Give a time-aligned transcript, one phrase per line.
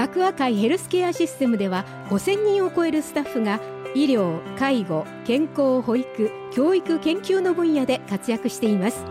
[0.00, 3.60] 楽和会ヘルスケアシステムでは5000人を超えるスタッフが
[3.94, 9.04] 医療介護健康保育教育研究の分野で活躍しています。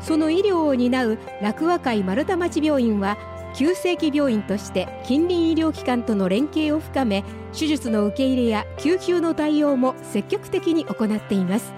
[0.00, 3.18] その医療を担う楽和会丸太町病院は
[3.56, 11.72] 急性期病院として近隣医療機関との連携を深め手術の受け入れや救急の対応も積極的に行っています。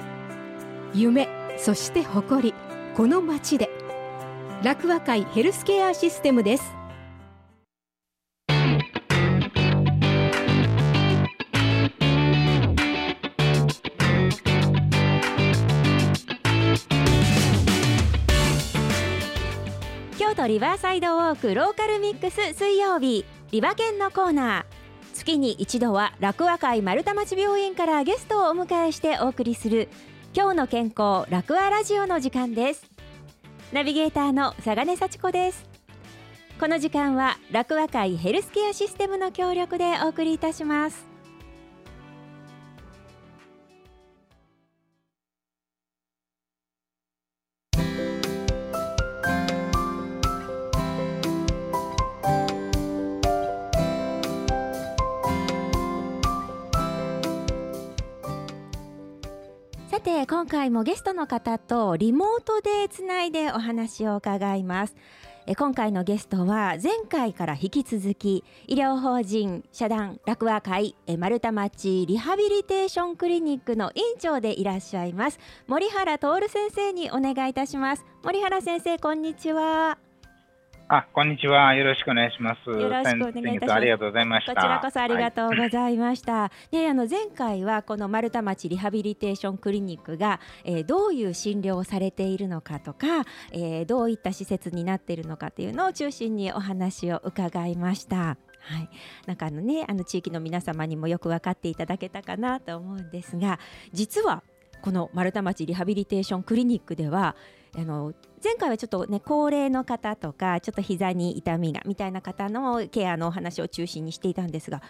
[0.92, 2.54] 夢そして誇り
[2.94, 3.70] この町で
[4.62, 6.83] 楽和会ヘルスケアシステムです。
[20.44, 23.24] 京都リバーサイドウォークローカルミックス水曜日。
[23.50, 24.64] リバ犬のコーナー。
[25.14, 29.88] 月に一度は楽和会丸太町病院からゲストをお迎えしてお送りする
[30.34, 32.84] 今日の健康楽和ラジオの時間です。
[33.72, 35.64] ナビゲーターの佐賀根幸子です。
[36.60, 41.13] この時間は楽和会ヘルスケアシステムの協力でお送りいたします。
[60.44, 64.94] 今回もゲストの方とリモートでつないでお話を伺います。
[65.46, 78.04] え今回のゲストは前回から引き続き医療法人社団楽和会え丸太町リハビリテーションクリニックの院長でいらっしゃいます森原徹先生にお願いいたします。
[78.22, 79.96] 森原先生こんにちは。
[80.96, 81.74] あ、こんにちは。
[81.74, 82.70] よろしくお願いします。
[82.70, 84.54] よろしくお願いいたしますありがとうございました。
[84.54, 86.52] こちらこそありがとうはいございました。
[86.70, 98.16] ね、あの前回はこの丸太町リハビリテーションクリニックが、えーどういう診療をされているのかとか、えーどういった施設になっているのかというのを中心にお話を伺いました。
[98.16, 98.36] は
[98.78, 98.88] い、
[99.26, 103.58] なんかあのね、あの地域の皆様にもよく分かっていただけたかなと思うんですが、
[103.92, 104.44] 実は
[104.80, 107.36] この丸太町リハビリテーションクリニックでは
[107.76, 108.12] あの
[108.44, 114.82] 前回はちょっとね高齢の方とかちょっと膝に痛みがみたいな方のケアのお話を中心にしていたんですが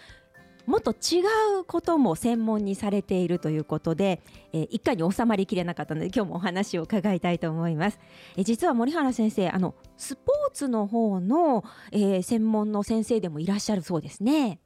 [0.65, 1.21] もっと違
[1.61, 4.21] うことも専門にされているということで、
[4.51, 7.99] えー一回に収まりきれなかったので今日もお話を伺いたいと思います。
[8.35, 14.59] えー実は森原先生あのスポーツの方の、えー専門の先生でもいらっしゃるそうですね。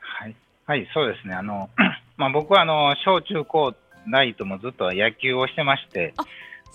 [0.00, 1.34] はい、はい、そうですね。
[1.34, 1.68] あの、
[2.16, 3.74] まあ、僕はあの小中高
[4.10, 6.26] 大ともずっと野球をしてまして、まあ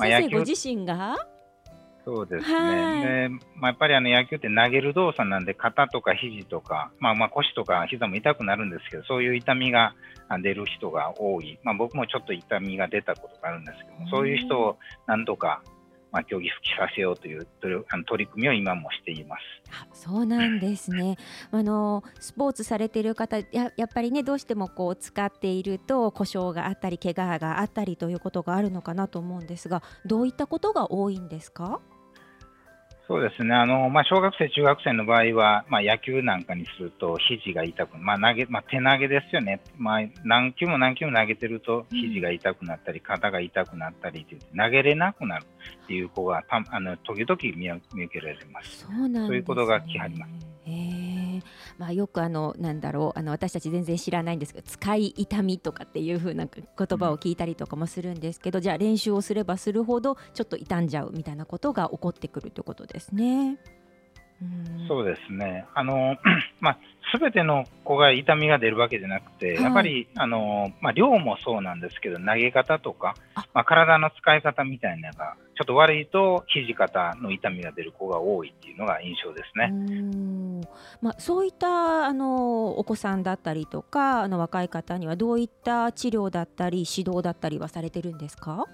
[0.02, 1.16] 先生ご自身が？
[2.04, 3.30] そうですはいね。
[3.30, 9.94] で、まあ、やっぱりあの野球って投げる動作なんで、肩とか肘とか、まあ、まあ腰とか膝も痛くなるんですけど、そういう痛みが
[10.28, 11.60] あ出る人が多い。
[11.64, 15.62] まあ、僕もちょっと痛みが出たことがあるんですけども、そういう人をなんとか、
[16.12, 19.42] まあ、競技復帰させようという取りあの取り組みを今もしています。
[19.72, 21.18] あそうなんですね。
[21.52, 31.80] あのスポーツされている方ややっぱりねどうしてもこう使っていると故障があったり怪我があったりということがあるのかなと思うんですがどういったことが多いんですか？
[33.08, 45.46] そうですね、あのまあ、小学生、中学生の場合は、まあ、野球なんかにすると肘が痛く、まあ投げまあ、手投げですよね、まあ、何球も何球も投げてると肘が痛くなったり、肩が痛くなったりという投げれなくなる
[45.84, 48.86] っていう子がたあの時々見見受けられます。
[48.86, 50.41] そうなんです、ね、そういうことが来はります
[51.82, 63.58] まあよくあのなんだろうあの私たち全然知らないんですけど使い痛みとかっていう風な言葉を聞いたりとかもするんですけど、じゃあ練習をすればするほどちょっと傷んじゃうみたいなことが起こってくるということですね。
[64.42, 64.88] うん。
[64.88, 66.18] そうですね、あの
[66.60, 66.78] まあ、
[67.18, 69.64] 全ての子が痛みが出るわけじゃなくて、はい。
[69.64, 79.72] やっぱりあの、まあ、量もそうなんですけど、投げ方とかあ、まあ、体の使い方みたいなのが、ちょっと悪いと、肘肩の痛みが出る子が多いっていうのが印象ですね。
[81.02, 88.66] まあ、そういったあのお子さんだったりとかあの若い方にはどういった治療だったり指導だったりはされてるんですか？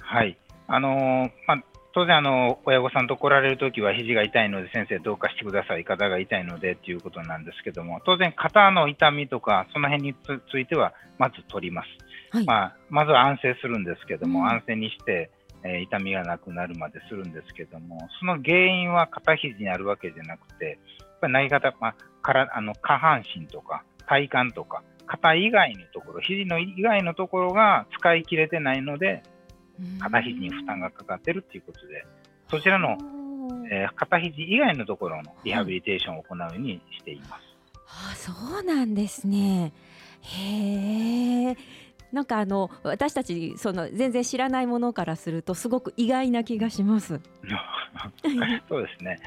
[0.00, 0.36] はい。
[0.66, 1.62] あのまあ、
[1.94, 11.88] 当然あの、親御さんと来られるときは、肘が痛いので、先生、どうかしてください、肩が痛いのでということなんですけども、当然、肩の痛みとか、その辺につついては、まず取ります。
[12.30, 14.48] はい、まあ、まずは安静するんですけども、うん。
[14.48, 15.30] 安静にして、
[15.64, 29.22] えー痛みがなくなるまでするんですけども、その原因は肩肘にあるわけじゃなくて、やっぱり投げ方、まあ、からあの下半身とか体幹とか、肩以外のところ、肘の以外のところが使い切れてないので、
[30.00, 32.04] 肩肘に負担がかかってるっていうことで、
[32.50, 32.96] そちらの、
[33.70, 37.48] えー肩肘以外のところのリハビリテーションを行うようにしています。
[37.86, 39.72] あそうなんですね。
[40.22, 41.56] へえ。
[42.12, 47.20] なんかあの私たちその全然知らないものからするとすごく意外な気がします。
[48.68, 49.10] そうですね。
[49.10, 49.18] やっ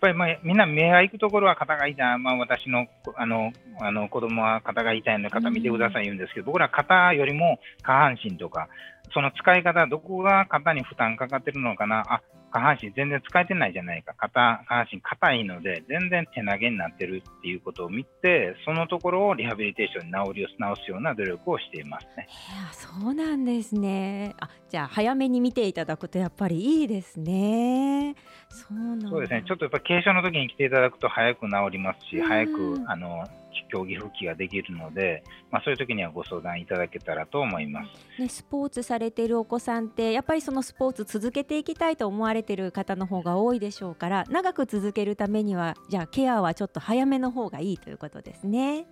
[0.00, 2.86] ぱりまあみんな目が行くところは肩が痛い、まあ私の
[3.16, 8.68] あのあの子供は肩が痛いので肩見てください言うんですけど、僕ら肩よりも下半身とか
[9.12, 22.26] その使い方どこが肩に負担かかってるのかな、あ下半身全然使えてないじゃないか、肩下半身硬いので、全然手投げになってるっていうことを見て、そのところをリハビリテーションに治りを直すような努力をしていますね。
[22.28, 24.34] いやそうなんですね。
[24.40, 28.14] あじゃあ、早めに見ていただくと、やっぱりいいですね。
[28.50, 33.24] そうそうですね、ちょっとやっぱ軽症の時に来ていただくと、早く治りますし、早くあの
[33.70, 37.82] 競技復帰ができるので、まあ、そういう時にはご相談いただけたらと思いま
[38.16, 48.86] す、ね、スポーツされているお子さんってやっぱりそのスポーツ続けていきたいと思われている方の方が多いでしょうから長く続けるためにはじゃあケアはちょっと早めの方がいいということですね。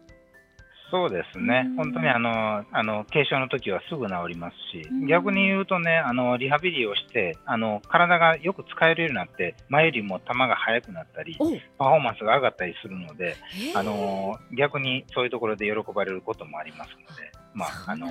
[0.91, 11.37] そうですね、本当にあのあの軽症の時はすぐ治りますし、逆に言うとね、あのリハビリをしてあの、体がよく使えるようになって、前よりも球が速くなったり、
[11.79, 13.37] パフォーマンスが上がったりするので、
[13.75, 17.33] あの逆にそういうところで喜ばれることもありますので。
[17.57, 18.07] まあ、あの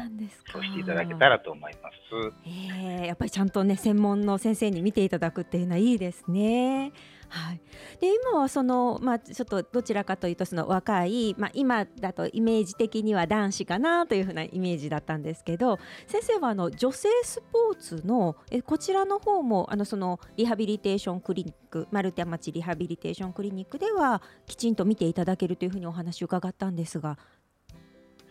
[0.52, 1.96] そうしていただけたらと思います。
[2.48, 6.92] えー、やっぱりちゃんとね専門の先生に見ていただくっていうのはいいですね。
[7.36, 7.60] はい、
[8.00, 15.78] で今はその、まあ、ちょっとどちらかというとその若い、まあ、今だとイメージ的には男子かなというふうなイメージだったんですけど
[16.08, 27.18] 先生はあの女性スポーツのえこちらの方もあのそのリハビリテーションクリニック丸太町リハビリテーションクリニックではきちんと見ていただけるというふうにお話を伺ったんですが。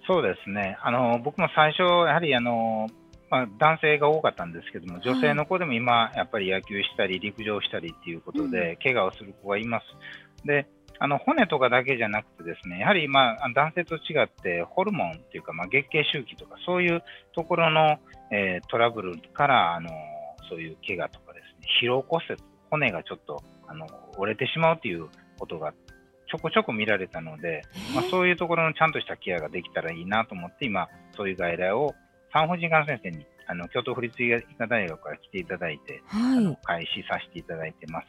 [0.06, 2.88] そうですねあの僕も最初やはりあの
[3.30, 10.46] まあ、男性が多かったんですけども、女性の子でも今、やっぱり野球したり、陸上したりっていうことで、怪我をする子がいます。
[10.46, 10.66] で
[11.00, 17.02] あの骨とかだけじゃなくて、ですねやはり、まあ、男性と違って、ホルモンっていうか、まあ、月経周期とか、そういう
[17.34, 17.98] ところの、
[18.30, 19.90] えー、トラブルからあの、
[20.48, 23.86] そういう怪我とかですね、疲労骨折、骨がちょっとあの
[24.18, 25.72] 折れてしまうということが
[26.30, 27.62] ちょこちょこ見られたので、
[27.94, 31.94] まあ、そういうところのちゃんとしたケアができたらいいなと思って、今、そういう外来を
[32.34, 38.06] 産婦人科の先生にあの京都府立医科大学から来ていただいて、はい、開始させていただいてます。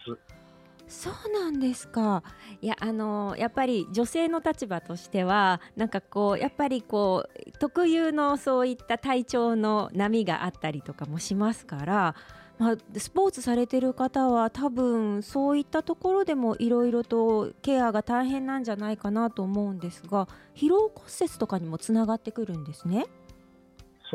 [0.88, 2.24] そうなんですか。
[2.62, 12.16] いやあのやっぱり女性の立場としてはなんかこうやっぱりこう特有のそういった体調の波があったりとかもしますから。
[12.58, 23.08] まあ、スポーツされてる方は多分そういったところでもいろいろとケアが大変なんじゃないかなと思うんですが疲労骨折とかにもつながってくるんですね。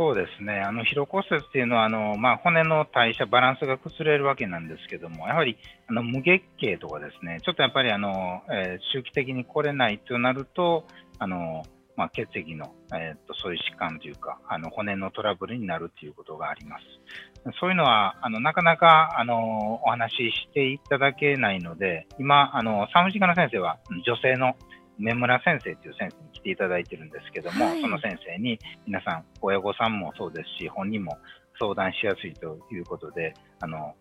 [0.00, 5.58] そうですね、あの疲労骨折っていうのはあの、まあ、骨の代謝、バランスが崩れるわけなんですけども、やはり
[5.88, 10.86] あの無月経とかですね、ちょっとやっぱりあの、えー、周期的に来れないとなると、
[11.18, 11.64] あの
[11.96, 17.52] まあ、血液の、えーと、そういう疾患というか、あの骨のトラブルになるということがあります。
[17.60, 20.16] そういうのはあのなかなかあのお話し
[20.48, 24.54] していただけないので、今、あの産婦人科の先生は女性の
[25.00, 31.16] 梅村先生という先生に来ていただいてるんですけども、はい、その先生に皆さん、親御さんもそうですし、本人も
[31.58, 33.94] 相談しやすいということで、あの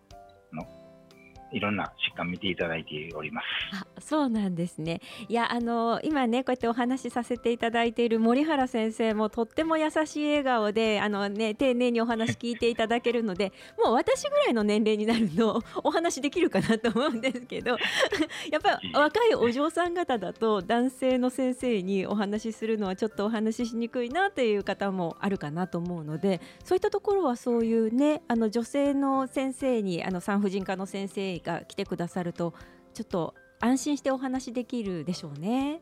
[1.52, 3.46] いろんな疾患見ていただいております。
[3.82, 5.00] あそうなんですね。
[5.28, 13.52] いやあの今ねこうやってお話しさせていただいている森原先生もとっても優しい笑顔であのね丁寧にお話聞いていただけるので、
[13.82, 17.76] もう私ぐらいの年齢になるとお話できるかなと思うんですけど、
[18.50, 32.54] やっぱり若いお嬢さん方だと男性の先生にお話しするのはちょっとお話ししにくいなという方もあるかなと思うので、そういったところはそういうねあの女性の先生にあの産婦人科の先生が来てくださると
[32.94, 35.80] ちょっと安心してお話できるでしょうね。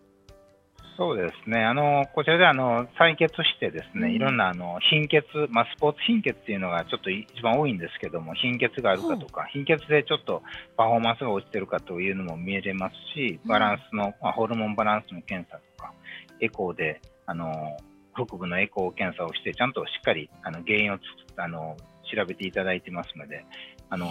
[0.99, 1.65] そうですね。
[1.65, 10.43] あのこちらであの採血してですね、うん、いろんなあの貧血、まあスポーツ貧血っていうのがちょっと一番多いんですけども、貧血があるかとか、貧血でちょっと
[10.77, 15.93] パフォーマンスが落ちてるかというのも見えれますし、バランスの、まあ、ホルモンバランスの検査とか、
[16.41, 17.77] エコーであの
[18.12, 20.99] 腹部のエコー検査をしてちゃんとしっかりあの原因を
[21.37, 21.77] あの
[22.12, 23.45] 調べていただいてますので、
[23.88, 24.09] あの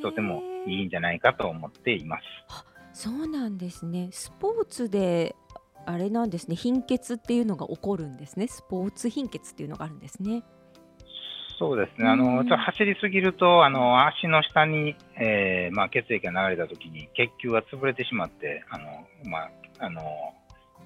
[0.00, 2.24] とてもいいんじゃないかと思っています。
[2.92, 4.08] そうなんですね。
[4.12, 5.36] スポーツで
[5.86, 6.56] あれなんですね。
[6.56, 8.46] 貧血っていうのが起こるんですね。
[8.46, 10.42] スポーツ貧血っていうのがあるんですね。
[11.58, 12.08] そうですね。
[12.08, 18.84] あの、ちょっと走りすぎると、あの、足の下に、えー、まあ、血液が流れたときに、血球が潰れてしまって、あの、
[19.24, 20.02] まあ、あの、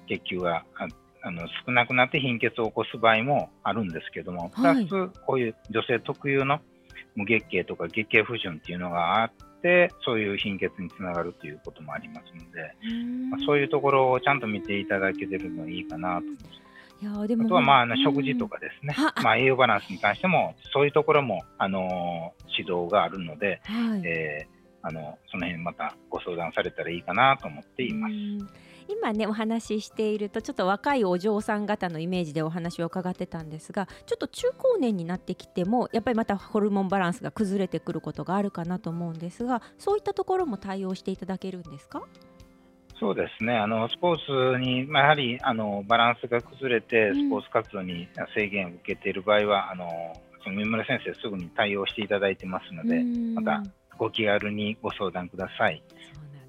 [0.07, 0.87] 血球が、あ
[1.25, 4.87] あの少なくなって貧血を起こす場合もあるんですけども、プラス
[5.25, 6.59] こういう女性特有の
[7.15, 9.31] 無月経とか月経不順っていうのがあっ
[9.63, 12.75] て、そういう貧血につながるということもありますので、
[13.31, 16.63] まあ、そういうところをちゃんと見ていただけてるのいいかなと思います。
[17.01, 17.45] いやでも。
[17.45, 24.01] あとはまああの食事とかですね、まあ、栄養バランスに関しても、そういうところも、あの指導があるので、はい。
[24.05, 24.52] えー
[24.83, 28.11] あのその辺またご相談されたらいいかなと思っています。
[28.11, 28.49] うん。
[28.89, 42.03] 今ねお話ししているとちょっと若いお嬢さん方のイメージでお話を伺ってたんですがちょっと中高年になってきてもやっぱりまたホルモンバランスが崩れてくることがあるかなと思うんですがそういったところも対応していただけるんですか？
[42.99, 47.27] そうですね、あのスポーツに、まあ、やはりあのバランスが崩れて、うん。
[47.27, 49.89] スポーツ活動に制限を受けている場合は、あの
[50.43, 53.33] その三村先生、すぐに対応していただいてますので、うん。
[53.33, 53.63] また
[54.03, 55.81] ご気軽にご相談ください。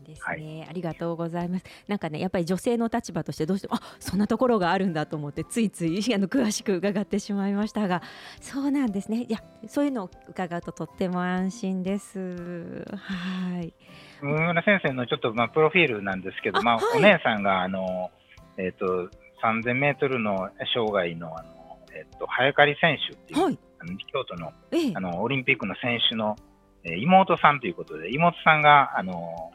[0.05, 1.65] ですね、ありがとうございます。
[1.89, 8.03] なんかねやっぱり女性の立場としてどうしてもあそんなところがあるんだと思ってついついあの詳しく伺ってしまいましたが。
[8.41, 9.23] そうなんですね。
[9.23, 12.85] いやそういうのを伺うととっても安心です。
[12.97, 13.73] はい。
[14.21, 16.99] 三村先生のちょっと、まあ、プロフィールなんですけど、まああはい。
[16.99, 18.11] お姉さんがあの、
[18.59, 19.09] えー、と
[19.43, 23.59] 3000メートルの障害のあの、えー、と早刈り選手っていう、はい。
[24.13, 24.93] 京都のええ。
[24.95, 26.37] あのオリンピックの選手の、
[26.85, 29.53] えー妹さんということで、妹さんがあの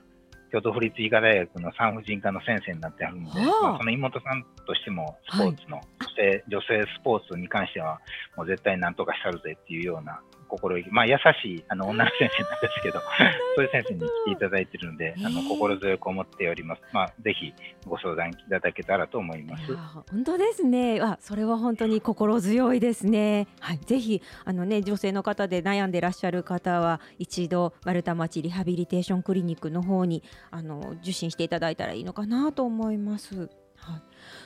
[0.52, 3.64] 京都府立医科大学の産婦人科の先生になってあるので、はあ。
[3.64, 8.00] まあ、その妹さんとしてもスポーツの、女性女性スポーツに関しては、
[8.36, 13.00] もう絶対なんとかしたるぜっていうような心意気、まあ、優しいあの女の先生なんですけど、
[13.56, 16.82] そういう先生に来ていただいているので、あの心強く思っております。
[16.92, 17.54] まあ、ぜひ
[17.86, 19.76] ご相談いただけたらと思います。
[20.12, 21.00] 本当ですね。
[21.02, 23.48] あ、それは本当に心強いですね。
[23.60, 33.50] はい、ぜひあのね女性の方で悩んでらっしゃる方は一度丸太町リハビリテーションクリニックの方にあの受診していただいたらいいのかなと思います。
[33.76, 34.02] はい。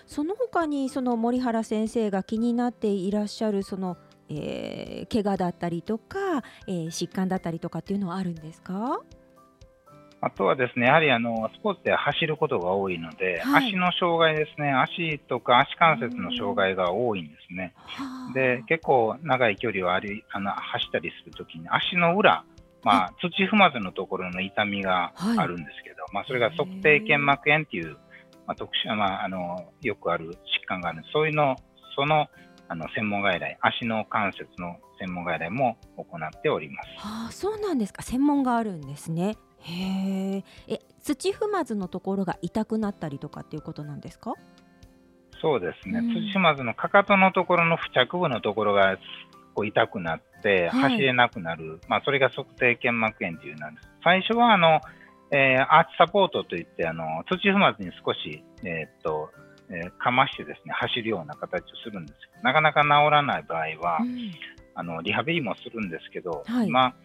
[0.05, 3.98] その他にその森原先生が気になっていらっしゃるその、
[4.30, 6.18] えー、怪我だったりとか、
[6.68, 9.01] えー、疾患だったりとかっていうのはあるんですか？
[10.25, 13.68] あとはですね、やはりあのスポーツでは走ることが多いので、はい。
[13.68, 17.74] 足の障害ですね、足とか足関節の障害が多いんですね。
[17.75, 18.34] はあ。
[18.34, 22.46] で、結構長い距離を歩いあの走ったりするときに、足の裏、
[22.84, 27.98] まあ、土踏まずのところの痛みがあるんですけど、まあ、それが足底腱膜炎っていう、
[28.48, 30.36] まあ、特殊な、まあ、あのよくある疾
[30.68, 31.12] 患があるんです。
[31.12, 31.58] そういうの、
[31.98, 32.27] その
[32.70, 36.89] あの専門外来、足の関節の専門外来も行っております。
[36.98, 38.01] はあ、そうなんですか。
[38.01, 39.38] 専門があるんですね。
[39.60, 40.43] へえ。
[40.67, 44.34] え、土踏まずのところが痛くなったりとかっていうことなんですか？
[45.41, 48.98] そうですね、うん土踏まずのかかとのところの付着部のところが
[49.53, 53.89] こう痛くなって、はい走れなくなる、まあ、それが足底腱膜炎というなんです。
[54.03, 54.79] 最初はあの、
[55.32, 59.32] えーアーチサポートといってあの土踏まずに少し、えーっと
[59.74, 64.32] えーかましてですね走るような形をするんですけどなかなか治らない場合は、うん。
[64.75, 66.68] あのリハビリもするんですけど、はい。
[66.68, 66.96] 今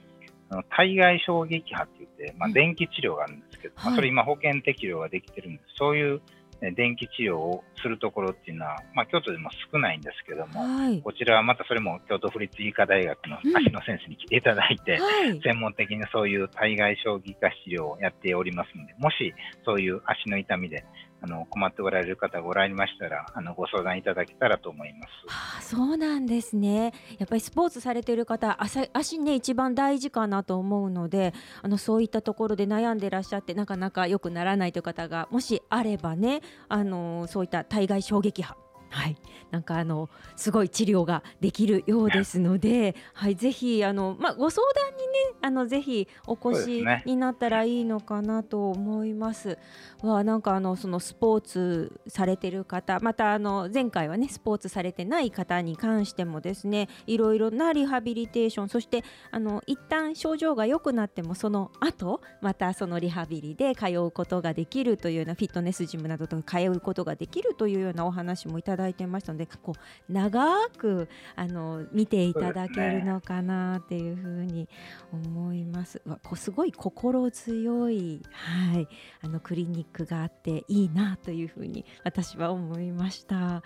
[0.50, 3.96] あの体外衝撃波って言って、まあ、うん電気治療があるんですけど、まあ、はい。
[3.96, 5.74] それ今保険適用ができてるんです。
[5.78, 6.20] そういう
[6.60, 11.00] え電気治療をするところっていうのは、まあ、京都でも少ないんですけども、はい。
[11.02, 15.40] こちらはまたそれも京都府立医科大学のうん足の先生に来ていただいて、はい。
[15.40, 19.32] 専門的にそういう体外衝撃波治療をやっておりますので、もし
[19.64, 20.84] そういう足の痛みで
[21.20, 25.10] あの困っておられる方がおられましたら、あのご相談いただけたらと思います。
[25.26, 26.92] はあ、そうなんですね。
[27.18, 38.67] やっぱりスポーツされている方、足足ね一番大事かなと思うので、あのそういったところで悩んでらっしゃってなかなか良くならないという方がもしあればね、あのそういった体外衝撃波。
[38.90, 39.16] はい、
[39.50, 45.04] なんかあのすごい治療ができるようですので、はい、ぜひあのまあご相談にね
[45.42, 49.58] あのぜひお越しになったらいいのかなと思います。
[50.02, 59.02] わなんかあのそのスポーツされてる方またあの前回はねスポーツされてない方に関してもですねいろいろなリハビリテーションそして
[59.32, 74.68] あの一旦症状が良くなってもその後またそのリハビリで通うことができるというようなフィットネスジムなどと通うことができるというようなお話もいただいてましたのでこう長くあの見ていただけるのかなっていうふうに
[75.12, 76.00] 思います。
[76.04, 78.88] うわこうすごい心強い、はい、
[79.22, 83.36] あのクリニックがあっていいなというふうに私は思いました。
[83.36, 83.62] は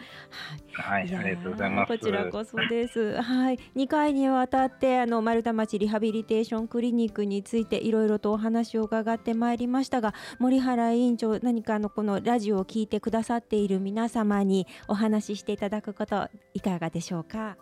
[0.61, 1.88] いはい、やーありがとうございます。
[1.88, 3.21] こちらこそです。
[3.21, 17.57] はい、2回にわたってあの丸太町リハビリテーションクリニックについていろいろとお話を伺ってまいりましたが、森原委員長何かあのこのラジオを聞いてくださっている皆様にお話ししていただくこといかがでしょうか？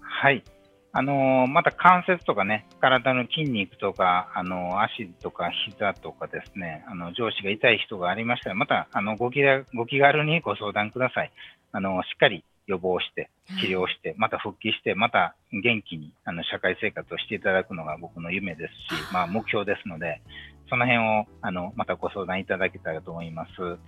[0.00, 0.44] はい。
[0.92, 11.32] あのーまた関節とかね、体の筋肉とか、あのー足とか膝とかですね、あの上司が痛い人がありましたら、またあのご気軽ご気軽にご相談ください。
[11.72, 13.30] あのしっかり予防して、
[13.60, 20.20] 治療して、また復帰して、また元気にあの社会生活をしていただくのが僕の夢ですし、まあ、目標ですので、
[20.70, 23.60] その辺をあのまたご相談いただけたらと思います。
[23.60, 23.78] よ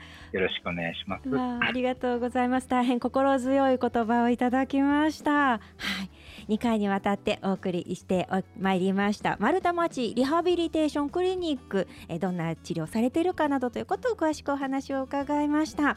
[0.41, 1.23] ろしくお願いします。
[1.61, 2.69] ありがとうございます。
[2.69, 5.33] 大変心強い言葉をいただきました。
[5.33, 5.61] は
[6.49, 15.97] い、2回にわたってお送りしてまいりました丸太町リハビリテーションクリニックえどんな治療されているかなどということを詳しくお話を伺いました。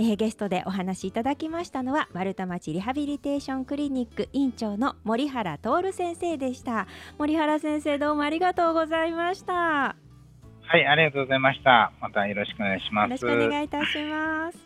[0.00, 6.86] えー、ゲストでお話しいただきましたのは丸太町リハビリテーションクリニック院長の森原徹先生でした
[7.18, 9.96] 森原先生どうもありがとうございました
[10.70, 11.92] はいありがとうございました。
[11.98, 13.10] またよろしくお願いします。
[13.10, 14.58] よろしくお願いいたします。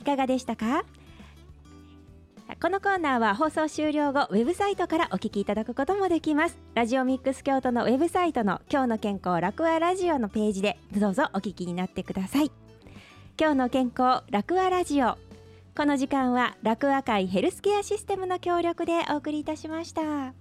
[0.00, 0.84] いかがでしたか？
[2.60, 6.58] このコーナーは放送終了後ウェブサイトからお聞きいただくこともできます。
[6.74, 12.50] ラジオミックス京都のウェブサイトの今日の健康楽和ラジオのページでどうぞお聞きになってください。
[13.40, 15.16] 今日の健康楽和ラジオ。
[15.74, 20.34] この時間は楽和会ヘルスケアシステムの協力でお送りいたしました。